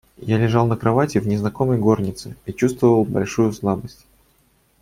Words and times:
Я 0.17 0.39
лежал 0.39 0.65
на 0.65 0.75
кровати, 0.77 1.19
в 1.19 1.27
незнакомой 1.27 1.77
горнице, 1.77 2.35
и 2.47 2.53
чувствовал 2.53 3.05
большую 3.05 3.53
слабость. 3.53 4.07